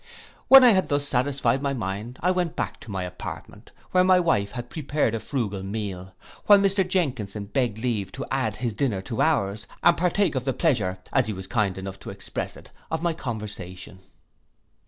When 0.47 0.63
I 0.63 0.71
had 0.71 0.89
thus 0.89 1.07
satisfied 1.07 1.61
my 1.61 1.75
mind, 1.75 2.17
I 2.21 2.31
went 2.31 2.55
back 2.55 2.79
to 2.79 2.89
my 2.89 3.03
apartment, 3.03 3.71
where 3.91 4.03
my 4.03 4.19
wife 4.19 4.49
had 4.53 4.71
prepared 4.71 5.13
a 5.13 5.19
frugal 5.19 5.61
meal, 5.61 6.15
while 6.47 6.57
Mr 6.57 6.83
Jenkinson 6.87 7.45
begged 7.45 7.77
leave 7.77 8.11
to 8.13 8.25
add 8.31 8.55
his 8.55 8.73
dinner 8.73 9.03
to 9.03 9.21
ours, 9.21 9.67
and 9.83 9.95
partake 9.95 10.33
of 10.33 10.43
the 10.43 10.53
pleasure, 10.53 10.97
as 11.13 11.27
he 11.27 11.33
was 11.33 11.45
kind 11.45 11.77
enough 11.77 11.99
to 11.99 12.09
express 12.09 12.57
it 12.57 12.71
of 12.89 13.03
my 13.03 13.13
conversation. 13.13 13.99